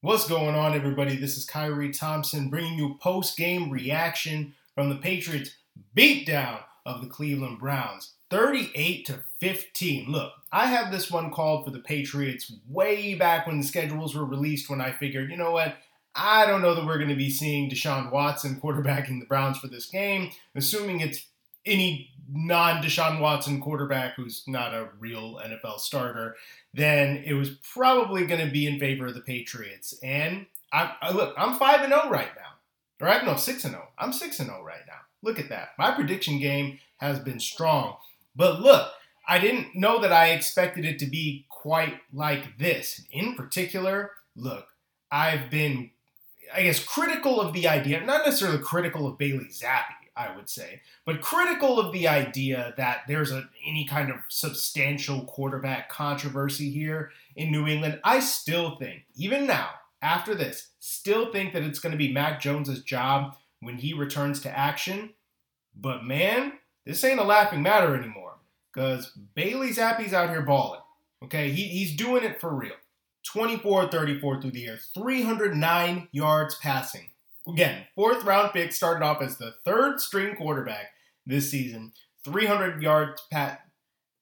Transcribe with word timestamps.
What's 0.00 0.28
going 0.28 0.54
on, 0.54 0.74
everybody? 0.74 1.16
This 1.16 1.36
is 1.36 1.44
Khari 1.44 1.92
Thompson 1.92 2.50
bringing 2.50 2.78
you 2.78 2.98
post 3.00 3.36
game 3.36 3.68
reaction 3.68 4.54
from 4.72 4.90
the 4.90 4.94
Patriots' 4.94 5.56
beatdown 5.96 6.60
of 6.86 7.00
the 7.00 7.08
Cleveland 7.08 7.58
Browns 7.58 8.12
38 8.30 9.06
to 9.06 9.24
15. 9.40 10.08
Look, 10.08 10.30
I 10.52 10.66
have 10.66 10.92
this 10.92 11.10
one 11.10 11.32
called 11.32 11.64
for 11.64 11.72
the 11.72 11.80
Patriots 11.80 12.52
way 12.68 13.16
back 13.16 13.48
when 13.48 13.58
the 13.58 13.66
schedules 13.66 14.14
were 14.14 14.24
released 14.24 14.70
when 14.70 14.80
I 14.80 14.92
figured, 14.92 15.32
you 15.32 15.36
know 15.36 15.50
what? 15.50 15.78
I 16.14 16.46
don't 16.46 16.62
know 16.62 16.76
that 16.76 16.86
we're 16.86 16.98
going 16.98 17.08
to 17.08 17.16
be 17.16 17.28
seeing 17.28 17.68
Deshaun 17.68 18.12
Watson 18.12 18.60
quarterbacking 18.62 19.18
the 19.18 19.26
Browns 19.26 19.58
for 19.58 19.66
this 19.66 19.86
game, 19.86 20.30
assuming 20.54 21.00
it's 21.00 21.26
any 21.66 22.12
non 22.30 22.82
Deshaun 22.82 23.18
Watson 23.18 23.60
quarterback 23.60 24.14
who's 24.14 24.44
not 24.46 24.74
a 24.74 24.90
real 25.00 25.40
NFL 25.44 25.80
starter 25.80 26.36
then 26.78 27.22
it 27.26 27.34
was 27.34 27.50
probably 27.50 28.26
going 28.26 28.44
to 28.44 28.50
be 28.50 28.66
in 28.66 28.78
favor 28.78 29.06
of 29.06 29.14
the 29.14 29.20
Patriots. 29.20 29.94
And 30.02 30.46
I, 30.72 30.94
I 31.00 31.12
look, 31.12 31.34
I'm 31.36 31.58
five 31.58 31.80
and 31.80 31.92
zero 31.92 32.02
oh 32.04 32.10
right 32.10 32.30
now, 32.36 33.06
or 33.06 33.10
I 33.10 33.24
no 33.24 33.36
six 33.36 33.64
and 33.64 33.72
zero. 33.72 33.88
Oh. 33.88 33.92
I'm 33.98 34.12
six 34.12 34.38
and 34.38 34.48
zero 34.48 34.60
oh 34.60 34.64
right 34.64 34.86
now. 34.86 35.00
Look 35.22 35.38
at 35.38 35.48
that. 35.48 35.70
My 35.78 35.90
prediction 35.90 36.38
game 36.38 36.78
has 36.98 37.18
been 37.18 37.40
strong. 37.40 37.96
But 38.36 38.60
look, 38.60 38.92
I 39.26 39.38
didn't 39.38 39.74
know 39.74 40.00
that 40.00 40.12
I 40.12 40.30
expected 40.30 40.84
it 40.84 40.98
to 41.00 41.06
be 41.06 41.44
quite 41.48 42.00
like 42.12 42.58
this. 42.58 43.04
In 43.10 43.34
particular, 43.34 44.12
look, 44.36 44.68
I've 45.10 45.50
been, 45.50 45.90
I 46.54 46.62
guess, 46.62 46.82
critical 46.82 47.40
of 47.40 47.52
the 47.52 47.66
idea, 47.68 48.00
not 48.00 48.24
necessarily 48.24 48.62
critical 48.62 49.06
of 49.06 49.18
Bailey 49.18 49.48
Zappe, 49.50 49.97
I 50.18 50.34
would 50.34 50.50
say, 50.50 50.82
but 51.06 51.20
critical 51.20 51.78
of 51.78 51.92
the 51.92 52.08
idea 52.08 52.74
that 52.76 53.02
there's 53.06 53.30
a, 53.30 53.48
any 53.64 53.86
kind 53.86 54.10
of 54.10 54.16
substantial 54.28 55.24
quarterback 55.24 55.88
controversy 55.88 56.70
here 56.70 57.12
in 57.36 57.52
New 57.52 57.66
England. 57.68 58.00
I 58.02 58.18
still 58.18 58.76
think, 58.76 59.04
even 59.14 59.46
now, 59.46 59.70
after 60.02 60.34
this, 60.34 60.70
still 60.80 61.32
think 61.32 61.52
that 61.52 61.62
it's 61.62 61.78
going 61.78 61.92
to 61.92 61.98
be 61.98 62.12
Mac 62.12 62.40
Jones's 62.40 62.82
job 62.82 63.36
when 63.60 63.76
he 63.76 63.94
returns 63.94 64.40
to 64.40 64.58
action. 64.58 65.10
But 65.74 66.04
man, 66.04 66.54
this 66.84 67.04
ain't 67.04 67.20
a 67.20 67.24
laughing 67.24 67.62
matter 67.62 67.96
anymore 67.96 68.38
because 68.72 69.12
Bailey 69.34 69.70
Zappe's 69.70 70.12
out 70.12 70.30
here 70.30 70.42
balling. 70.42 70.80
Okay, 71.24 71.50
he, 71.50 71.64
he's 71.64 71.96
doing 71.96 72.24
it 72.24 72.40
for 72.40 72.54
real. 72.54 72.74
24 73.24 73.88
34 73.88 74.40
through 74.40 74.50
the 74.52 74.66
air, 74.66 74.78
309 74.94 76.08
yards 76.12 76.54
passing, 76.56 77.07
again, 77.48 77.84
fourth 77.94 78.24
round 78.24 78.52
pick, 78.52 78.72
started 78.72 79.04
off 79.04 79.22
as 79.22 79.38
the 79.38 79.54
third 79.64 80.00
string 80.00 80.36
quarterback 80.36 80.90
this 81.26 81.50
season. 81.50 81.92
300 82.24 82.82
yards 82.82 83.22
pat 83.30 83.60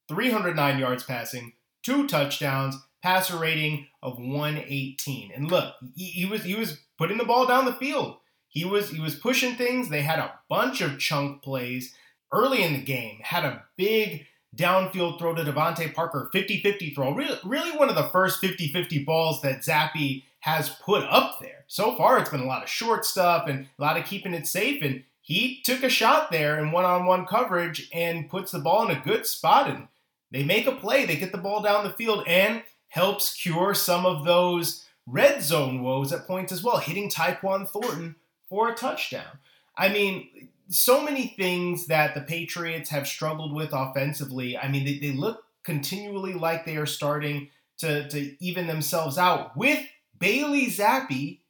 309 0.09 0.78
yards 0.78 1.03
passing, 1.03 1.53
two 1.83 2.06
touchdowns, 2.06 2.77
passer 3.03 3.37
rating 3.37 3.87
of 4.03 4.19
118. 4.19 5.33
And 5.34 5.50
look, 5.50 5.75
he, 5.95 6.05
he, 6.05 6.25
was 6.25 6.45
he 6.45 6.55
was 6.55 6.81
putting 6.99 7.19
the 7.19 7.25
ball 7.25 7.47
down 7.47 7.65
the 7.65 7.73
field. 7.73 8.19
He 8.49 8.65
was 8.65 8.91
he 8.91 9.00
was 9.00 9.17
pushing 9.17 9.55
things. 9.55 9.89
They 9.89 10.03
had 10.03 10.19
a 10.19 10.33
bunch 10.49 10.81
of 10.81 10.99
chunk 10.99 11.43
plays 11.43 11.95
early 12.33 12.62
in 12.62 12.73
the 12.73 12.83
game. 12.83 13.21
Had 13.23 13.45
a 13.45 13.65
big 13.77 14.27
downfield 14.56 15.19
throw 15.19 15.34
to 15.34 15.45
DeVante 15.45 15.93
Parker, 15.93 16.31
50-50 16.34 16.95
throw. 16.95 17.15
Really, 17.15 17.39
really 17.45 17.77
one 17.77 17.91
of 17.91 17.95
the 17.95 18.09
first 18.09 18.43
50-50 18.43 19.05
balls 19.05 19.43
that 19.43 19.61
Zappe 19.61 20.23
has 20.47 20.69
put 20.69 21.03
up 21.03 21.41
there. 21.41 21.65
So 21.67 21.97
far, 21.97 22.21
it's 22.21 22.31
been 22.31 22.41
a 22.41 22.47
lot 22.47 22.62
of 22.62 22.69
short 22.69 23.05
stuff 23.05 23.49
and 23.49 23.67
a 23.77 23.83
lot 23.83 23.99
of 23.99 24.07
keeping 24.07 24.33
it 24.33 24.47
safe. 24.47 24.81
And 24.81 25.03
he 25.21 25.61
took 25.65 25.83
a 25.83 25.89
shot 25.89 26.31
there 26.31 26.61
in 26.61 26.71
one 26.71 26.84
on 26.84 27.05
one 27.05 27.27
coverage 27.27 27.91
and 27.93 28.31
puts 28.31 28.53
the 28.53 28.61
ball 28.61 28.89
in 28.89 28.97
a 28.97 29.01
good 29.01 29.27
spot. 29.27 29.69
And 29.69 29.89
they 30.31 30.45
make 30.45 30.69
a 30.69 30.73
play. 30.73 31.05
They 31.05 31.17
get 31.17 31.33
the 31.33 31.39
ball 31.39 31.62
down 31.62 31.83
the 31.83 31.91
field 31.91 32.23
and 32.29 32.62
helps 32.87 33.35
cure 33.35 33.75
some 33.75 34.06
of 34.06 34.25
those 34.25 34.87
red 35.05 35.43
zone 35.43 35.83
woes 35.83 36.12
at 36.12 36.29
points 36.29 36.53
as 36.53 36.62
well, 36.62 36.79
hitting 36.79 37.11
Tyquan 37.11 37.69
Thornton 37.69 38.15
for 38.49 38.69
a 38.69 38.75
touchdown. 38.77 39.41
I 39.77 39.89
mean, 39.89 40.49
so 40.69 41.03
many 41.03 41.35
things 41.37 41.89
that 41.89 42.15
the 42.15 42.21
Patriots 42.21 42.91
have 42.91 43.09
struggled 43.09 43.53
with 43.53 43.73
offensively. 43.73 44.56
I 44.56 44.69
mean, 44.69 44.85
they, 44.85 45.01
they 45.01 45.11
look 45.11 45.43
continually 45.65 46.35
like 46.35 46.65
they 46.65 46.77
are 46.77 46.87
starting 46.87 47.51
to, 47.79 48.09
to 48.09 48.45
even 48.45 48.69
themselves 48.69 49.19
out 49.19 49.56
with 49.56 49.85
Bailey 50.19 50.66
Zappe 50.66 51.41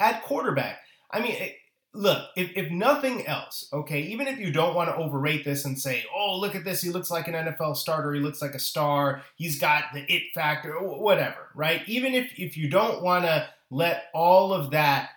at 0.00 0.22
quarterback. 0.24 0.80
I 1.10 1.20
mean, 1.20 1.36
look, 1.94 2.28
if, 2.36 2.50
if 2.56 2.70
nothing 2.70 3.26
else, 3.26 3.68
okay, 3.72 4.00
even 4.00 4.26
if 4.26 4.38
you 4.38 4.52
don't 4.52 4.74
want 4.74 4.90
to 4.90 4.96
overrate 4.96 5.44
this 5.44 5.64
and 5.64 5.78
say, 5.78 6.04
oh, 6.14 6.38
look 6.38 6.54
at 6.54 6.64
this, 6.64 6.82
he 6.82 6.90
looks 6.90 7.10
like 7.10 7.28
an 7.28 7.34
NFL 7.34 7.76
starter, 7.76 8.12
he 8.12 8.20
looks 8.20 8.42
like 8.42 8.54
a 8.54 8.58
star, 8.58 9.22
he's 9.36 9.58
got 9.58 9.84
the 9.94 10.04
it 10.12 10.24
factor, 10.34 10.72
whatever, 10.80 11.48
right? 11.54 11.82
Even 11.86 12.14
if, 12.14 12.32
if 12.36 12.56
you 12.56 12.68
don't 12.68 13.02
want 13.02 13.24
to 13.24 13.48
let 13.70 14.04
all 14.12 14.52
of 14.52 14.72
that 14.72 15.10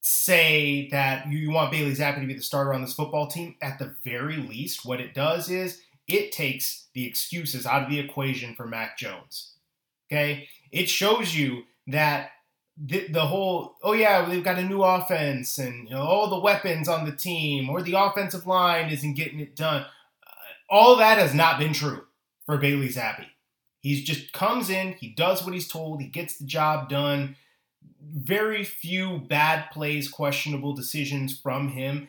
say 0.00 0.88
that 0.92 1.28
you 1.28 1.50
want 1.50 1.72
Bailey 1.72 1.92
Zappe 1.92 2.20
to 2.20 2.26
be 2.26 2.34
the 2.34 2.40
starter 2.40 2.72
on 2.72 2.82
this 2.82 2.94
football 2.94 3.26
team, 3.26 3.56
at 3.60 3.80
the 3.80 3.96
very 4.04 4.36
least, 4.36 4.86
what 4.86 5.00
it 5.00 5.14
does 5.14 5.50
is 5.50 5.82
it 6.06 6.30
takes 6.30 6.86
the 6.94 7.04
excuses 7.04 7.66
out 7.66 7.82
of 7.82 7.90
the 7.90 7.98
equation 7.98 8.54
for 8.54 8.66
Mac 8.66 8.96
Jones. 8.96 9.54
Okay? 10.08 10.48
It 10.70 10.88
shows 10.88 11.34
you 11.34 11.64
that 11.86 12.30
the, 12.76 13.08
the 13.08 13.26
whole 13.26 13.76
oh 13.82 13.92
yeah 13.92 14.24
they've 14.28 14.44
got 14.44 14.58
a 14.58 14.62
new 14.62 14.82
offense 14.82 15.58
and 15.58 15.88
you 15.88 15.94
know, 15.94 16.02
all 16.02 16.28
the 16.28 16.40
weapons 16.40 16.88
on 16.88 17.06
the 17.06 17.12
team 17.12 17.70
or 17.70 17.82
the 17.82 17.94
offensive 17.98 18.46
line 18.46 18.90
isn't 18.90 19.14
getting 19.14 19.40
it 19.40 19.56
done 19.56 19.82
uh, 19.82 20.30
all 20.68 20.96
that 20.96 21.18
has 21.18 21.32
not 21.32 21.58
been 21.58 21.72
true 21.72 22.02
for 22.44 22.56
Bailey 22.56 22.88
Zappe. 22.88 23.26
He 23.80 24.02
just 24.02 24.32
comes 24.32 24.70
in, 24.70 24.92
he 24.94 25.08
does 25.08 25.44
what 25.44 25.54
he's 25.54 25.68
told, 25.68 26.00
he 26.00 26.08
gets 26.08 26.38
the 26.38 26.46
job 26.46 26.88
done. 26.88 27.36
Very 28.02 28.64
few 28.64 29.18
bad 29.18 29.70
plays, 29.70 30.08
questionable 30.08 30.74
decisions 30.74 31.38
from 31.38 31.68
him. 31.68 32.08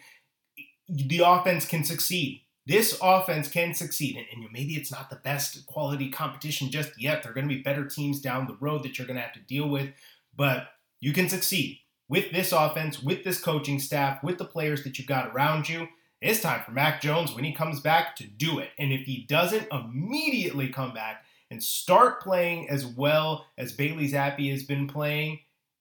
The 0.88 1.22
offense 1.24 1.66
can 1.66 1.84
succeed 1.84 2.44
this 2.68 2.98
offense 3.02 3.48
can 3.48 3.74
succeed. 3.74 4.18
And, 4.18 4.26
and, 4.34 4.52
maybe 4.52 4.74
it's 4.74 4.92
not 4.92 5.10
the 5.10 5.16
best 5.16 5.66
quality 5.68 6.10
competition 6.10 6.70
just 6.70 6.92
yet. 7.02 7.24
There 7.24 7.32
are 7.32 7.36
going 7.36 7.48
to 7.48 7.56
be 7.56 7.62
better 7.62 7.86
teams 7.86 8.20
down 8.20 8.46
the 8.46 8.58
road 8.60 8.84
that 8.84 8.98
you're 8.98 9.08
going 9.08 9.18
to 9.18 9.24
have 9.24 9.34
to 9.34 9.40
deal 9.40 9.70
with, 9.70 9.90
but 10.36 10.68
you 11.00 11.14
can 11.14 11.30
succeed 11.30 11.80
with 12.10 12.32
this 12.32 12.52
offense, 12.52 13.02
with 13.02 13.24
this 13.24 13.40
coaching 13.40 13.80
staff, 13.80 14.22
with 14.22 14.38
the 14.38 14.46
players 14.46 14.84
that 14.84 14.98
you've 14.98 15.08
got 15.08 15.34
around 15.34 15.70
you. 15.70 15.88
It's 16.22 16.42
time 16.42 16.62
for 16.66 16.72
Mac 16.72 17.02
Jones 17.02 17.34
when 17.34 17.44
he 17.44 17.54
comes 17.54 17.80
back 17.80 18.16
to 18.18 18.26
do 18.26 18.60
it. 18.60 18.70
And 18.78 18.92
if 18.92 19.06
he 19.06 19.26
doesn't 19.28 19.72
immediately 19.72 20.68
come 20.68 20.94
back 20.94 21.24
and 21.50 21.64
start 21.64 22.22
playing 22.22 22.70
as 22.70 22.86
well 22.86 23.46
as 23.58 23.72
Bailey 23.72 24.10
Zappe 24.10 24.52
has 24.52 24.64
been 24.64 24.88
playing, 24.88 25.40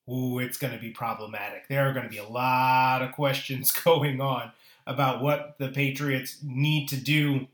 ooh, 0.09 0.39
it's 0.39 0.59
going 0.59 0.75
to 0.75 0.79
be 0.79 0.91
problematic. 0.91 1.69
There 1.69 1.89
are 1.89 1.93
going 1.93 2.05
to 2.05 2.11
be 2.11 2.19
a 2.19 2.29
lot 2.29 3.03
of 3.03 3.13
questions 3.13 3.73
going 3.85 4.21
on 4.21 4.53
about 4.87 5.23
what 5.23 5.57
the 5.59 5.69
Patriots 5.69 6.39
need 6.43 6.89
to 6.89 6.97
do 6.97 7.49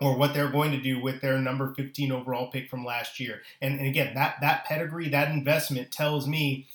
or 0.00 0.16
what 0.16 0.34
they're 0.34 0.50
going 0.50 0.72
to 0.72 0.80
do 0.80 1.00
with 1.00 1.20
their 1.20 1.38
number 1.38 1.72
15 1.74 2.10
overall 2.10 2.50
pick 2.50 2.68
from 2.68 2.84
last 2.84 3.20
year. 3.20 3.42
And, 3.60 3.78
and 3.78 3.86
again, 3.86 4.14
that 4.14 4.36
that 4.40 4.64
pedigree, 4.64 5.08
that 5.10 5.30
investment 5.30 5.92
tells 5.92 6.26
me 6.26 6.68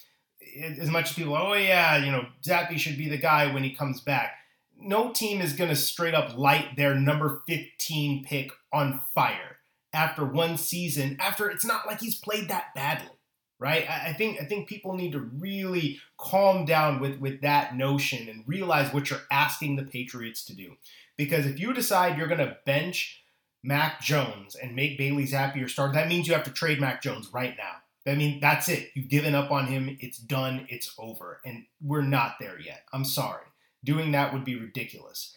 as 0.80 0.90
much 0.90 1.10
as 1.10 1.16
people, 1.16 1.36
oh 1.36 1.54
yeah, 1.54 1.98
you 1.98 2.12
know, 2.12 2.26
Zappe 2.46 2.78
should 2.78 2.98
be 2.98 3.10
the 3.10 3.18
guy 3.18 3.52
when 3.52 3.64
he 3.64 3.76
comes 3.76 4.02
back. 4.02 4.36
No 4.80 5.12
team 5.12 5.42
is 5.42 5.54
going 5.54 5.70
to 5.70 5.76
straight 5.76 6.14
up 6.14 6.38
light 6.38 6.78
their 6.78 6.96
number 6.96 7.42
15 7.48 8.24
pick 8.24 8.52
on 8.72 9.02
fire 9.14 9.58
after 9.92 10.24
one 10.24 10.58
season, 10.58 11.18
after 11.20 11.50
it's 11.50 11.66
not 11.66 11.88
like 11.88 12.00
he's 12.00 12.20
played 12.20 12.48
that 12.50 12.76
badly 12.76 13.17
right? 13.60 13.90
I, 13.90 14.14
think 14.14 14.42
I 14.42 14.46
think 14.46 14.68
people 14.68 14.94
need 14.94 15.14
to 15.14 15.20
really 15.20 16.00
calm 16.18 16.66
down 16.66 17.00
with 17.00 17.20
with 17.20 17.42
that 17.42 17.76
notion 17.76 18.30
and 18.30 18.44
realize 18.48 18.94
what 18.94 19.10
you're 19.10 19.22
asking 19.32 19.76
the 19.76 19.84
Patriots 19.84 20.46
to 20.46 20.56
do. 20.56 20.78
Because 21.18 21.46
if 21.46 21.60
you 21.60 21.74
decide 21.74 22.18
you're 22.18 22.28
going 22.28 22.40
to 22.40 22.58
bench 22.66 23.24
Mac 23.64 24.02
Jones 24.02 24.56
and 24.56 24.76
make 24.76 24.98
Bailey 24.98 25.26
Zappe 25.26 25.56
your 25.56 25.68
starter, 25.68 25.94
that 25.94 26.08
means 26.08 26.28
you 26.28 26.34
have 26.34 26.44
to 26.44 26.52
trade 26.52 26.80
Mac 26.80 27.02
Jones 27.02 27.34
right 27.34 27.56
now. 27.58 28.12
I 28.12 28.16
mean, 28.16 28.40
that's 28.40 28.70
it. 28.70 28.92
You've 28.94 29.10
given 29.10 29.36
up 29.36 29.52
on 29.52 29.68
him. 29.68 29.98
It's 30.00 30.18
done. 30.18 30.66
It's 30.70 30.94
over. 30.98 31.42
And 31.46 31.66
we're 31.82 32.04
not 32.04 32.36
there 32.40 32.60
yet. 32.60 32.84
I'm 32.94 33.04
sorry. 33.04 33.44
Doing 33.84 34.12
that 34.14 34.32
would 34.32 34.46
be 34.46 34.56
ridiculous. 34.56 35.36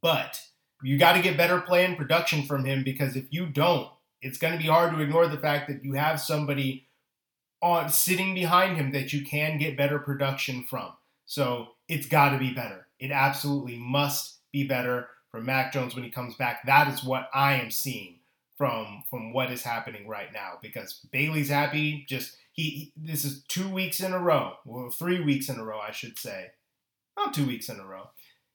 But 0.00 0.40
you 0.82 0.98
got 0.98 1.14
to 1.14 1.22
get 1.22 1.36
better 1.36 1.60
play 1.60 1.84
and 1.84 1.96
production 1.96 2.44
from 2.44 2.64
him 2.64 2.84
because 2.84 3.16
if 3.16 3.24
you 3.30 3.46
don't, 3.46 3.88
it's 4.22 4.38
going 4.38 4.52
to 4.52 4.62
be 4.62 4.68
hard 4.68 4.94
to 4.94 5.00
ignore 5.00 5.26
the 5.26 5.36
fact 5.36 5.68
that 5.68 5.84
you 5.84 5.94
have 5.94 6.20
somebody 6.20 6.83
on 7.64 7.88
sitting 7.88 8.34
behind 8.34 8.76
him 8.76 8.92
that 8.92 9.14
you 9.14 9.24
can 9.24 9.56
get 9.56 9.74
better 9.74 9.98
production 9.98 10.62
from. 10.64 10.92
So 11.24 11.68
it's 11.88 12.06
got 12.06 12.30
to 12.30 12.38
be 12.38 12.52
better. 12.52 12.86
It 13.00 13.10
absolutely 13.10 13.78
must 13.78 14.36
be 14.52 14.68
better 14.68 15.08
for 15.30 15.40
Mac 15.40 15.72
Jones 15.72 15.94
when 15.94 16.04
he 16.04 16.10
comes 16.10 16.34
back. 16.36 16.66
That 16.66 16.92
is 16.92 17.02
what 17.02 17.30
I 17.32 17.54
am 17.54 17.70
seeing 17.70 18.16
from 18.58 19.02
from 19.08 19.32
what 19.32 19.50
is 19.50 19.62
happening 19.62 20.06
right 20.06 20.30
now 20.32 20.58
because 20.60 21.00
Bailey 21.10 21.42
Zappe. 21.42 22.06
Just 22.06 22.36
he, 22.52 22.92
this 22.96 23.24
is 23.24 23.42
two 23.48 23.68
weeks 23.68 23.98
in 23.98 24.12
a 24.12 24.18
row, 24.18 24.56
well, 24.66 24.90
three 24.90 25.24
weeks 25.24 25.48
in 25.48 25.58
a 25.58 25.64
row, 25.64 25.80
I 25.80 25.90
should 25.90 26.18
say, 26.18 26.50
not 27.16 27.32
two 27.32 27.46
weeks 27.46 27.70
in 27.70 27.80
a 27.80 27.86
row. 27.86 28.10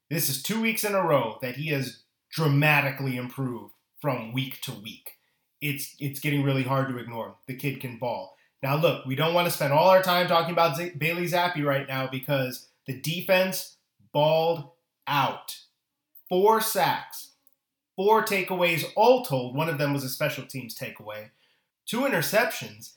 This 0.08 0.30
is 0.30 0.42
two 0.42 0.62
weeks 0.62 0.84
in 0.84 0.94
a 0.94 1.02
row 1.02 1.38
that 1.42 1.56
he 1.56 1.70
has 1.70 2.04
dramatically 2.30 3.16
improved 3.16 3.74
from 4.00 4.32
week 4.32 4.60
to 4.62 4.72
week. 4.72 5.18
It's 5.60 5.96
it's 5.98 6.20
getting 6.20 6.44
really 6.44 6.62
hard 6.62 6.88
to 6.88 6.98
ignore. 6.98 7.34
The 7.48 7.56
kid 7.56 7.80
can 7.80 7.98
ball. 7.98 8.36
Now 8.62 8.76
look, 8.76 9.06
we 9.06 9.14
don't 9.14 9.34
want 9.34 9.46
to 9.46 9.52
spend 9.52 9.72
all 9.72 9.88
our 9.88 10.02
time 10.02 10.28
talking 10.28 10.52
about 10.52 10.76
Z- 10.76 10.92
Bailey 10.98 11.26
Zappe 11.26 11.64
right 11.64 11.88
now 11.88 12.06
because 12.06 12.68
the 12.86 13.00
defense 13.00 13.76
balled 14.12 14.70
out. 15.06 15.56
Four 16.28 16.60
sacks, 16.60 17.32
four 17.96 18.22
takeaways 18.22 18.84
all 18.94 19.24
told. 19.24 19.56
One 19.56 19.68
of 19.68 19.78
them 19.78 19.92
was 19.92 20.04
a 20.04 20.08
special 20.08 20.44
teams 20.44 20.76
takeaway. 20.76 21.30
Two 21.86 22.00
interceptions, 22.02 22.92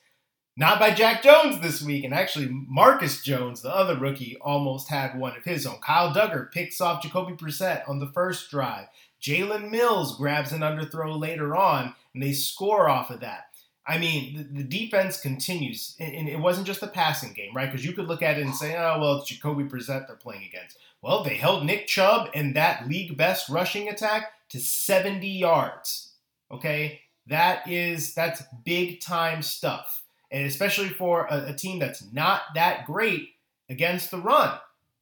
not 0.55 0.79
by 0.79 0.91
Jack 0.91 1.23
Jones 1.23 1.61
this 1.61 1.81
week. 1.81 2.03
And 2.03 2.13
actually, 2.13 2.49
Marcus 2.51 3.23
Jones, 3.23 3.61
the 3.61 3.75
other 3.75 3.97
rookie, 3.97 4.37
almost 4.41 4.89
had 4.89 5.17
one 5.17 5.35
of 5.35 5.45
his 5.45 5.65
own. 5.65 5.79
Kyle 5.81 6.13
Dugger 6.13 6.51
picks 6.51 6.79
off 6.79 7.01
Jacoby 7.01 7.33
Brissett 7.33 7.87
on 7.89 7.99
the 7.99 8.11
first 8.13 8.51
drive. 8.51 8.87
Jalen 9.21 9.71
Mills 9.71 10.17
grabs 10.17 10.51
an 10.51 10.59
underthrow 10.59 11.19
later 11.19 11.55
on, 11.55 11.95
and 12.13 12.21
they 12.21 12.33
score 12.33 12.89
off 12.89 13.09
of 13.09 13.21
that. 13.21 13.45
I 13.85 13.97
mean, 13.97 14.37
the, 14.37 14.43
the 14.43 14.63
defense 14.63 15.19
continues, 15.19 15.95
and, 15.99 16.15
and, 16.15 16.29
it 16.29 16.39
wasn't 16.39 16.67
just 16.67 16.83
a 16.83 16.87
passing 16.87 17.33
game, 17.33 17.53
right? 17.53 17.69
Because 17.69 17.85
you 17.85 17.91
could 17.91 18.07
look 18.07 18.21
at 18.21 18.37
it 18.37 18.45
and 18.45 18.55
say, 18.55 18.77
oh, 18.77 18.99
well, 18.99 19.17
it's 19.17 19.27
Jacoby 19.27 19.65
Brissett 19.65 20.07
they're 20.07 20.15
playing 20.15 20.45
against. 20.45 20.77
Well, 21.01 21.21
they 21.21 21.35
held 21.35 21.65
Nick 21.65 21.87
Chubb 21.87 22.29
and 22.33 22.55
that 22.55 22.87
league 22.87 23.17
best 23.17 23.49
rushing 23.49 23.89
attack 23.89 24.31
to 24.49 24.59
70 24.59 25.27
yards. 25.27 26.13
Okay, 26.49 27.01
that 27.27 27.69
is 27.69 28.13
that's 28.13 28.43
big 28.63 29.01
time 29.01 29.41
stuff, 29.41 30.03
and 30.31 30.45
especially 30.45 30.89
for 30.89 31.25
a, 31.25 31.47
a 31.49 31.53
team 31.53 31.79
that's 31.79 32.05
not 32.13 32.41
that 32.55 32.85
great 32.85 33.29
against 33.69 34.11
the 34.11 34.19
run. 34.19 34.57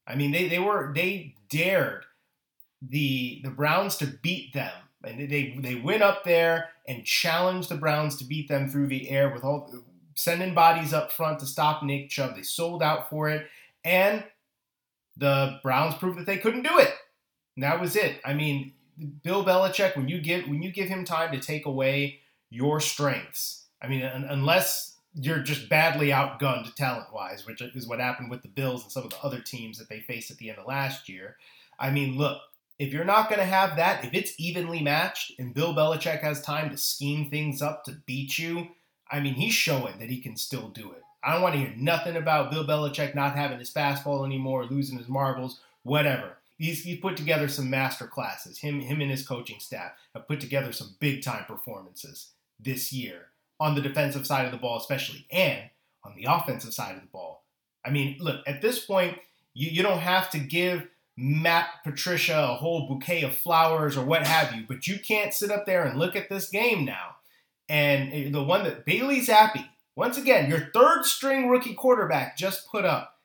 I 0.08 0.16
mean, 0.16 0.32
they, 0.32 0.48
they 0.48 0.60
were 0.60 0.92
they 0.96 1.36
dared 1.50 2.06
the 2.82 3.42
the 3.44 3.52
Browns 3.52 3.98
to 3.98 4.08
beat 4.08 4.54
them 4.54 4.74
they 5.04 5.58
they 5.60 5.76
went 5.76 6.04
up 6.04 6.24
there 6.24 6.70
and 6.88 7.06
challenged 7.06 7.70
the 7.70 7.76
Browns 7.76 8.16
to 8.18 8.24
beat 8.24 8.48
them 8.48 8.70
through 8.70 8.88
the 8.88 9.10
air 9.10 9.30
with 9.34 9.44
all 9.44 9.72
sending 10.16 10.54
bodies 10.54 10.94
up 10.94 11.12
front 11.12 11.40
to 11.40 11.46
stop 11.46 11.84
Nick 11.84 12.10
Chubb. 12.10 12.36
They 12.36 12.44
sold 12.44 12.84
out 12.84 13.10
for 13.10 13.30
it, 13.30 13.48
and 13.84 14.24
the 15.18 15.60
Browns 15.64 15.96
proved 15.96 16.20
that 16.20 16.26
they 16.26 16.38
couldn't 16.38 16.64
do 16.64 16.78
it. 16.78 16.94
And 17.56 17.64
that 17.64 17.82
was 17.82 17.96
it. 17.96 18.22
I 18.24 18.34
mean, 18.34 18.74
Bill 19.24 19.44
Belichick, 19.44 19.96
when 19.96 20.08
you 20.08 20.22
give 20.22 20.48
when 20.48 20.62
you 20.62 20.72
give 20.72 20.88
him 20.88 21.06
time 21.06 21.32
to 21.32 21.40
take 21.40 21.66
away 21.66 22.20
your 22.50 22.80
strengths, 22.80 23.66
I 23.82 23.88
mean, 23.88 24.04
unless 24.04 24.98
you're 25.14 25.40
just 25.40 25.68
badly 25.68 26.10
outgunned 26.10 26.74
talent 26.76 27.14
wise, 27.14 27.46
which 27.46 27.62
is 27.62 27.88
what 27.88 28.00
happened 28.00 28.30
with 28.30 28.44
the 28.44 28.48
Bills 28.48 28.84
and 28.84 28.92
some 28.92 29.04
of 29.04 29.10
the 29.10 29.22
other 29.22 29.42
teams 29.42 29.78
that 29.78 29.90
they 29.90 30.00
faced 30.00 30.32
at 30.32 30.38
the 30.38 30.50
end 30.50 30.60
of 30.60 30.68
last 30.68 31.10
year. 31.10 31.36
I 31.78 31.90
mean, 31.90 32.18
look, 32.18 32.40
if 32.82 32.92
you're 32.92 33.06
not 33.06 33.30
going 33.30 33.38
to 33.38 33.46
have 33.46 33.76
that, 33.76 34.04
if 34.04 34.16
it's 34.16 34.34
evenly 34.40 34.82
matched 34.82 35.34
and 35.38 35.54
Bill 35.54 35.76
Belichick 35.76 36.22
has 36.22 36.42
time 36.42 36.72
to 36.72 36.78
scheme 36.78 37.30
things 37.30 37.62
up 37.62 37.84
to 37.84 37.92
beat 38.08 38.40
you, 38.40 38.70
I 39.12 39.20
mean, 39.20 39.36
he's 39.36 39.54
showing 39.54 40.00
that 40.00 40.10
he 40.10 40.20
can 40.20 40.36
still 40.36 40.70
do 40.70 40.92
it. 40.92 41.04
I 41.24 41.32
don't 41.32 41.44
want 41.44 41.54
to 41.54 41.60
hear 41.60 41.76
nothing 41.78 42.16
about 42.16 42.50
Bill 42.50 42.66
Belichick 42.66 43.14
not 43.14 43.36
having 43.36 43.60
his 43.60 43.72
fastball 43.72 44.26
anymore, 44.26 44.66
losing 44.66 44.98
his 44.98 45.08
marbles, 45.08 45.60
whatever. 45.84 46.38
He's, 46.58 46.84
he's 46.84 47.00
put 47.00 47.16
together 47.18 47.48
some 47.48 47.70
master 47.70 48.08
classes. 48.08 48.58
Him, 48.58 48.80
him 48.80 49.00
and 49.00 49.12
his 49.12 49.28
coaching 49.28 49.60
staff 49.60 49.92
have 50.16 50.28
put 50.28 50.40
together 50.40 50.72
some 50.72 50.96
big 51.00 51.22
time 51.22 51.46
performances 51.46 52.32
this 52.60 52.92
year 52.92 53.28
on 53.60 53.76
the 53.76 53.82
defensive 53.82 54.26
side 54.26 54.46
of 54.46 54.52
the 54.52 54.58
ball, 54.58 54.80
especially, 54.80 55.28
and 55.30 55.70
on 56.04 56.16
the 56.16 56.26
offensive 56.28 56.74
side 56.74 56.96
of 56.96 57.02
the 57.02 57.08
ball. 57.08 57.44
I 57.86 57.92
mean, 57.92 58.18
look, 58.20 58.42
at 58.48 58.64
this 58.64 58.84
point, 58.84 59.20
you, 59.54 59.70
you 59.70 59.84
don't 59.84 60.00
have 60.00 60.32
to 60.32 60.40
give 60.40 60.88
Matt 61.18 61.68
Patricia 61.84 62.38
a 62.52 62.56
whole 62.56 62.88
bouquet 62.88 63.24
of 63.24 63.36
flowers 63.36 63.98
or 63.98 64.06
what 64.06 64.26
have 64.26 64.56
you, 64.56 64.64
but 64.68 64.88
you 64.88 65.00
can't 65.00 65.34
sit 65.34 65.52
up 65.52 65.66
there 65.66 65.84
and 65.84 66.00
look 66.00 66.16
at 66.16 66.30
this 66.30 66.50
game 66.50 66.86
now. 66.86 67.16
And 67.70 68.34
the 68.34 68.44
one 68.44 68.64
that 68.64 68.86
Bailey 68.86 69.22
Zappe, 69.22 69.68
once 69.96 70.18
again, 70.18 70.50
your 70.50 70.72
third 70.74 71.06
string 71.06 71.48
rookie 71.50 71.74
quarterback 71.74 72.38
just 72.38 72.70
put 72.70 72.86
up, 72.86 73.18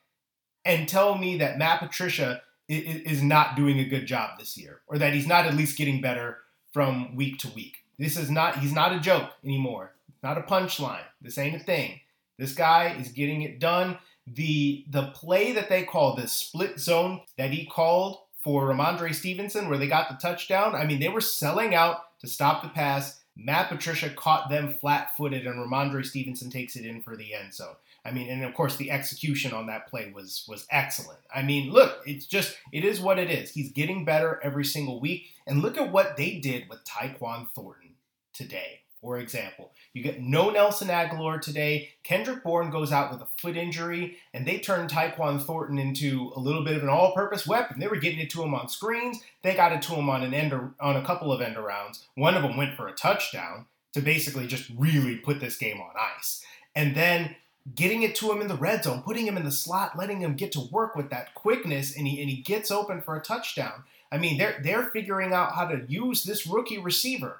and 0.65 0.87
tell 0.87 1.17
me 1.17 1.37
that 1.37 1.57
Matt 1.57 1.79
Patricia 1.79 2.41
is 2.67 3.23
not 3.23 3.55
doing 3.55 3.79
a 3.79 3.85
good 3.85 4.05
job 4.05 4.37
this 4.37 4.57
year, 4.57 4.81
or 4.87 4.97
that 4.97 5.13
he's 5.13 5.27
not 5.27 5.45
at 5.45 5.53
least 5.55 5.77
getting 5.77 6.01
better 6.01 6.39
from 6.73 7.15
week 7.15 7.39
to 7.39 7.49
week. 7.49 7.77
This 7.97 8.17
is 8.17 8.29
not, 8.29 8.59
he's 8.59 8.73
not 8.73 8.93
a 8.93 8.99
joke 8.99 9.31
anymore. 9.43 9.93
Not 10.21 10.37
a 10.37 10.41
punchline. 10.41 11.05
This 11.21 11.37
ain't 11.37 11.55
a 11.55 11.63
thing. 11.63 12.01
This 12.37 12.53
guy 12.53 12.95
is 12.99 13.07
getting 13.09 13.43
it 13.43 13.59
done 13.59 13.97
the 14.27 14.85
the 14.89 15.07
play 15.07 15.53
that 15.53 15.69
they 15.69 15.83
called, 15.83 16.17
the 16.17 16.27
split 16.27 16.79
zone 16.79 17.21
that 17.37 17.51
he 17.51 17.65
called 17.65 18.19
for 18.43 18.67
Rhamondre 18.67 19.13
Stevenson, 19.13 19.69
where 19.69 19.77
they 19.77 19.87
got 19.87 20.09
the 20.09 20.15
touchdown. 20.15 20.75
I 20.75 20.85
mean, 20.85 20.99
they 20.99 21.09
were 21.09 21.21
selling 21.21 21.73
out 21.73 22.19
to 22.19 22.27
stop 22.27 22.61
the 22.61 22.69
pass. 22.69 23.21
Matt 23.35 23.69
Patricia 23.69 24.09
caught 24.09 24.49
them 24.49 24.73
flat-footed, 24.73 25.45
and 25.45 25.59
Rhamondre 25.59 26.05
Stevenson 26.05 26.49
takes 26.49 26.75
it 26.75 26.85
in 26.85 27.01
for 27.01 27.15
the 27.15 27.35
end 27.35 27.53
zone. 27.53 27.75
I 28.03 28.11
mean, 28.11 28.29
and 28.29 28.43
of 28.43 28.53
course, 28.53 28.77
the 28.77 28.89
execution 28.89 29.53
on 29.53 29.67
that 29.67 29.87
play 29.87 30.11
was 30.13 30.45
was 30.47 30.65
excellent. 30.71 31.19
I 31.33 31.43
mean, 31.43 31.71
look, 31.71 32.01
it's 32.05 32.25
just 32.25 32.57
it 32.71 32.83
is 32.83 32.99
what 32.99 33.19
it 33.19 33.29
is. 33.29 33.51
He's 33.51 33.71
getting 33.71 34.05
better 34.05 34.39
every 34.43 34.65
single 34.65 34.99
week, 34.99 35.27
and 35.45 35.61
look 35.61 35.77
at 35.77 35.91
what 35.91 36.17
they 36.17 36.39
did 36.39 36.69
with 36.69 36.83
Tyquan 36.83 37.49
Thornton 37.49 37.95
today 38.33 38.81
for 39.07 39.19
example. 39.19 39.71
You 39.93 40.03
get 40.03 40.19
no 40.19 40.49
Nelson 40.49 40.89
Agholor 40.89 41.39
today. 41.39 41.91
Kendrick 42.03 42.43
Bourne 42.43 42.69
goes 42.69 42.91
out 42.91 43.09
with 43.09 43.21
a 43.21 43.27
foot 43.37 43.55
injury, 43.55 44.17
and 44.33 44.45
they 44.45 44.59
turn 44.59 44.89
Tyquan 44.89 45.41
Thornton 45.41 45.79
into 45.79 46.33
a 46.35 46.41
little 46.41 46.61
bit 46.61 46.75
of 46.75 46.83
an 46.83 46.89
all-purpose 46.89 47.47
weapon. 47.47 47.79
They 47.79 47.87
were 47.87 47.95
getting 47.95 48.19
it 48.19 48.29
to 48.31 48.43
him 48.43 48.53
on 48.53 48.67
screens. 48.67 49.21
They 49.43 49.55
got 49.55 49.71
it 49.71 49.81
to 49.83 49.95
him 49.95 50.09
on 50.09 50.23
an 50.23 50.33
end 50.33 50.53
on 50.81 50.97
a 50.97 51.05
couple 51.05 51.31
of 51.31 51.39
end 51.39 51.55
arounds. 51.55 52.03
One 52.15 52.35
of 52.35 52.43
them 52.43 52.57
went 52.57 52.75
for 52.75 52.89
a 52.89 52.91
touchdown 52.91 53.65
to 53.93 54.01
basically 54.01 54.45
just 54.45 54.69
really 54.77 55.15
put 55.15 55.39
this 55.39 55.57
game 55.57 55.79
on 55.79 55.91
ice. 56.17 56.43
And 56.75 56.93
then 56.93 57.37
getting 57.73 58.03
it 58.03 58.13
to 58.15 58.29
him 58.29 58.41
in 58.41 58.49
the 58.49 58.55
red 58.55 58.83
zone, 58.83 59.03
putting 59.03 59.25
him 59.25 59.37
in 59.37 59.45
the 59.45 59.51
slot, 59.51 59.97
letting 59.97 60.19
him 60.19 60.35
get 60.35 60.51
to 60.51 60.67
work 60.69 60.97
with 60.97 61.09
that 61.11 61.33
quickness, 61.33 61.95
and 61.95 62.05
he 62.05 62.19
and 62.19 62.29
he 62.29 62.41
gets 62.41 62.71
open 62.71 62.99
for 62.99 63.15
a 63.15 63.21
touchdown. 63.21 63.85
I 64.11 64.17
mean, 64.17 64.37
they're 64.37 64.59
they're 64.61 64.87
figuring 64.87 65.31
out 65.31 65.53
how 65.53 65.65
to 65.67 65.85
use 65.87 66.25
this 66.25 66.45
rookie 66.45 66.77
receiver 66.77 67.39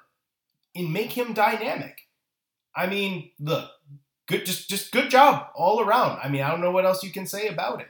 and 0.74 0.92
make 0.92 1.12
him 1.12 1.32
dynamic. 1.32 2.06
I 2.74 2.86
mean, 2.86 3.30
look, 3.40 3.70
good 4.26 4.46
just 4.46 4.68
just 4.68 4.92
good 4.92 5.10
job 5.10 5.48
all 5.54 5.80
around. 5.80 6.20
I 6.22 6.28
mean, 6.28 6.42
I 6.42 6.50
don't 6.50 6.60
know 6.60 6.70
what 6.70 6.86
else 6.86 7.02
you 7.02 7.10
can 7.10 7.26
say 7.26 7.48
about 7.48 7.80
it. 7.80 7.88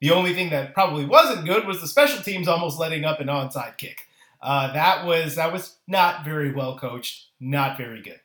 The 0.00 0.12
only 0.12 0.32
thing 0.32 0.50
that 0.50 0.74
probably 0.74 1.04
wasn't 1.04 1.46
good 1.46 1.66
was 1.66 1.80
the 1.80 1.88
special 1.88 2.22
teams 2.22 2.46
almost 2.46 2.78
letting 2.78 3.04
up 3.04 3.20
an 3.20 3.26
onside 3.26 3.76
kick. 3.78 4.06
Uh, 4.40 4.72
that 4.72 5.04
was 5.04 5.34
that 5.34 5.52
was 5.52 5.76
not 5.88 6.24
very 6.24 6.52
well 6.52 6.78
coached, 6.78 7.26
not 7.40 7.76
very 7.76 8.00
good. 8.02 8.20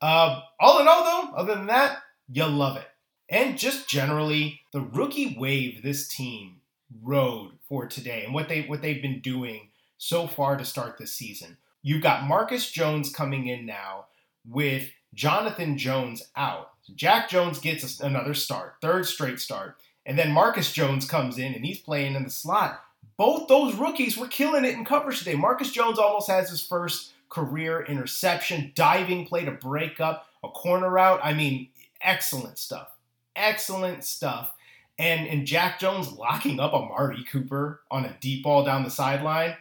Uh, 0.00 0.40
all 0.58 0.80
in 0.80 0.88
all, 0.88 1.04
though, 1.04 1.36
other 1.36 1.54
than 1.54 1.66
that, 1.66 1.98
you 2.28 2.44
love 2.44 2.76
it. 2.76 2.88
And 3.28 3.56
just 3.56 3.88
generally, 3.88 4.60
the 4.72 4.80
rookie 4.80 5.36
wave 5.38 5.82
this 5.82 6.08
team 6.08 6.56
rode 7.02 7.52
for 7.68 7.86
today 7.86 8.24
and 8.24 8.34
what 8.34 8.48
they 8.48 8.62
what 8.62 8.82
they've 8.82 9.00
been 9.00 9.20
doing 9.20 9.68
so 9.96 10.26
far 10.26 10.56
to 10.56 10.64
start 10.64 10.98
this 10.98 11.14
season. 11.14 11.56
You've 11.82 12.02
got 12.02 12.26
Marcus 12.26 12.70
Jones 12.70 13.12
coming 13.12 13.48
in 13.48 13.66
now 13.66 14.06
with 14.48 14.90
Jonathan 15.14 15.76
Jones 15.76 16.22
out. 16.36 16.70
Jack 16.94 17.28
Jones 17.28 17.58
gets 17.58 18.00
another 18.00 18.34
start, 18.34 18.74
third 18.80 19.06
straight 19.06 19.40
start. 19.40 19.76
And 20.06 20.18
then 20.18 20.32
Marcus 20.32 20.72
Jones 20.72 21.04
comes 21.06 21.38
in 21.38 21.54
and 21.54 21.64
he's 21.64 21.80
playing 21.80 22.14
in 22.14 22.24
the 22.24 22.30
slot. 22.30 22.82
Both 23.16 23.48
those 23.48 23.74
rookies 23.74 24.16
were 24.16 24.26
killing 24.26 24.64
it 24.64 24.74
in 24.74 24.84
coverage 24.84 25.18
today. 25.18 25.34
Marcus 25.34 25.70
Jones 25.70 25.98
almost 25.98 26.28
has 26.28 26.50
his 26.50 26.62
first 26.62 27.12
career 27.28 27.84
interception, 27.84 28.72
diving 28.74 29.26
play 29.26 29.44
to 29.44 29.52
break 29.52 30.00
up 30.00 30.26
a 30.42 30.48
corner 30.48 30.90
route. 30.90 31.20
I 31.22 31.32
mean, 31.32 31.68
excellent 32.00 32.58
stuff. 32.58 32.96
Excellent 33.36 34.04
stuff. 34.04 34.54
And, 34.98 35.26
and 35.26 35.46
Jack 35.46 35.78
Jones 35.78 36.12
locking 36.12 36.60
up 36.60 36.72
Amari 36.72 37.24
Cooper 37.30 37.80
on 37.90 38.04
a 38.04 38.16
deep 38.20 38.42
ball 38.42 38.64
down 38.64 38.84
the 38.84 38.90
sideline 38.90 39.56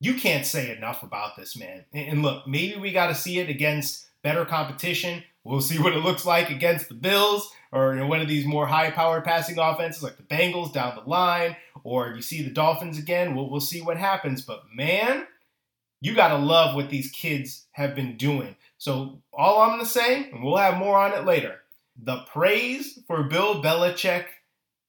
you 0.00 0.14
can't 0.14 0.46
say 0.46 0.74
enough 0.74 1.02
about 1.02 1.36
this 1.36 1.56
man. 1.56 1.84
And 1.92 2.22
look, 2.22 2.46
maybe 2.46 2.80
we 2.80 2.90
got 2.90 3.08
to 3.08 3.14
see 3.14 3.38
it 3.38 3.48
against 3.48 4.08
better 4.22 4.44
competition. 4.44 5.22
We'll 5.44 5.60
see 5.60 5.78
what 5.78 5.92
it 5.92 6.02
looks 6.04 6.24
like 6.24 6.50
against 6.50 6.88
the 6.88 6.94
Bills 6.94 7.50
or 7.72 7.94
you 7.94 8.00
know, 8.00 8.06
one 8.06 8.20
of 8.20 8.28
these 8.28 8.44
more 8.44 8.66
high-powered 8.66 9.24
passing 9.24 9.58
offenses 9.58 10.02
like 10.02 10.16
the 10.16 10.22
Bengals 10.22 10.72
down 10.72 10.96
the 10.96 11.08
line, 11.08 11.56
or 11.84 12.08
you 12.08 12.22
see 12.22 12.42
the 12.42 12.50
Dolphins 12.50 12.98
again. 12.98 13.34
We'll, 13.34 13.48
we'll 13.48 13.60
see 13.60 13.80
what 13.80 13.96
happens. 13.96 14.42
But 14.42 14.64
man, 14.74 15.26
you 16.00 16.14
got 16.14 16.28
to 16.28 16.36
love 16.36 16.74
what 16.74 16.90
these 16.90 17.10
kids 17.10 17.66
have 17.72 17.94
been 17.94 18.16
doing. 18.16 18.56
So 18.78 19.22
all 19.32 19.60
I'm 19.60 19.70
going 19.70 19.80
to 19.80 19.86
say, 19.86 20.30
and 20.30 20.42
we'll 20.42 20.56
have 20.56 20.78
more 20.78 20.98
on 20.98 21.12
it 21.12 21.24
later, 21.24 21.60
the 22.02 22.24
praise 22.32 22.98
for 23.06 23.22
Bill 23.24 23.62
Belichick 23.62 24.24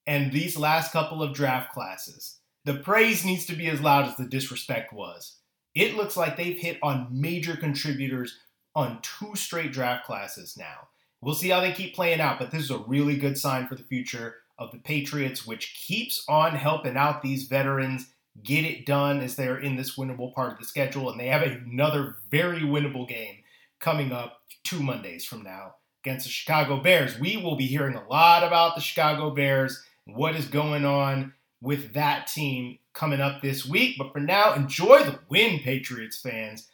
and 0.07 0.31
these 0.31 0.57
last 0.57 0.91
couple 0.91 1.21
of 1.21 1.33
draft 1.33 1.71
classes. 1.71 2.37
The 2.65 2.75
praise 2.75 3.25
needs 3.25 3.45
to 3.47 3.55
be 3.55 3.67
as 3.67 3.81
loud 3.81 4.07
as 4.07 4.17
the 4.17 4.25
disrespect 4.25 4.93
was. 4.93 5.37
It 5.73 5.95
looks 5.95 6.15
like 6.15 6.37
they've 6.37 6.57
hit 6.57 6.77
on 6.83 7.07
major 7.09 7.55
contributors 7.55 8.39
on 8.75 8.99
two 9.01 9.35
straight 9.35 9.71
draft 9.71 10.05
classes 10.05 10.55
now. 10.57 10.89
We'll 11.21 11.35
see 11.35 11.49
how 11.49 11.61
they 11.61 11.71
keep 11.71 11.95
playing 11.95 12.21
out, 12.21 12.39
but 12.39 12.51
this 12.51 12.63
is 12.63 12.71
a 12.71 12.79
really 12.79 13.17
good 13.17 13.37
sign 13.37 13.67
for 13.67 13.75
the 13.75 13.83
future 13.83 14.35
of 14.57 14.71
the 14.71 14.77
Patriots, 14.77 15.45
which 15.45 15.75
keeps 15.75 16.23
on 16.27 16.55
helping 16.55 16.97
out 16.97 17.21
these 17.21 17.43
veterans 17.43 18.07
get 18.43 18.63
it 18.63 18.85
done 18.85 19.19
as 19.19 19.35
they're 19.35 19.57
in 19.57 19.75
this 19.75 19.97
winnable 19.97 20.33
part 20.33 20.53
of 20.53 20.59
the 20.59 20.65
schedule. 20.65 21.09
And 21.09 21.19
they 21.19 21.27
have 21.27 21.41
another 21.41 22.17
very 22.29 22.61
winnable 22.61 23.07
game 23.07 23.37
coming 23.79 24.11
up 24.11 24.41
two 24.63 24.81
Mondays 24.81 25.25
from 25.25 25.43
now 25.43 25.75
against 26.03 26.25
the 26.25 26.31
Chicago 26.31 26.81
Bears. 26.81 27.19
We 27.19 27.37
will 27.37 27.55
be 27.55 27.65
hearing 27.65 27.95
a 27.95 28.07
lot 28.07 28.43
about 28.43 28.75
the 28.75 28.81
Chicago 28.81 29.31
Bears 29.31 29.83
what 30.05 30.35
is 30.35 30.45
going 30.45 30.85
on 30.85 31.33
with 31.61 31.93
that 31.93 32.27
team 32.27 32.79
coming 32.93 33.21
up 33.21 33.41
this 33.41 33.65
week. 33.65 33.95
But 33.97 34.11
for 34.11 34.19
now, 34.19 34.53
enjoy 34.53 35.03
the 35.03 35.19
win, 35.29 35.59
Patriots 35.59 36.19
fans. 36.19 36.67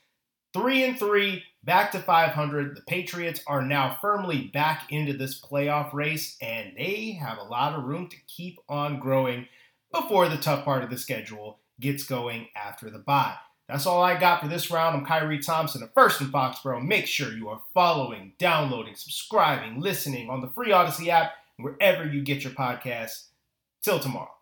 Three 0.54 0.84
and 0.84 0.98
three, 0.98 1.44
back 1.64 1.92
to 1.92 2.00
500. 2.00 2.76
The 2.76 2.82
Patriots 2.82 3.42
are 3.46 3.62
now 3.62 3.98
firmly 4.02 4.50
back 4.54 4.88
into 4.90 5.14
this 5.14 5.40
playoff 5.40 5.94
race, 5.94 6.38
and 6.42 6.72
they 6.78 7.12
have 7.22 7.38
a 7.38 7.44
lot 7.44 7.74
of 7.78 7.84
room 7.84 8.08
to 8.08 8.18
keep 8.28 8.58
on 8.68 9.00
growing 9.00 9.48
before 9.94 10.30
the 10.30 10.38
tough 10.38 10.66
part 10.66 10.84
of 10.84 10.90
the 10.90 10.98
schedule 10.98 11.60
gets 11.80 12.04
going 12.04 12.48
after 12.56 12.90
the 12.90 12.98
bye. 12.98 13.36
That's 13.68 13.86
all 13.86 14.02
I 14.02 14.18
got 14.18 14.42
for 14.42 14.48
this 14.48 14.72
round. 14.72 14.96
I'm 14.96 15.06
Khari 15.06 15.46
Thompson 15.46 15.84
of 15.84 15.94
First 15.94 16.22
in 16.22 16.28
Foxborough. 16.28 16.86
Make 16.86 17.06
sure 17.06 17.34
you 17.34 17.50
are 17.50 17.62
following, 17.74 18.32
downloading, 18.40 18.96
subscribing, 18.96 19.82
listening 19.82 20.30
on 20.30 20.40
the 20.40 20.48
free 20.48 20.72
Audacy 20.72 21.10
app, 21.10 21.34
wherever 21.58 22.08
you 22.08 22.22
get 22.22 22.44
your 22.44 22.54
podcasts. 22.54 23.26
Till 23.84 24.00
tomorrow. 24.00 24.37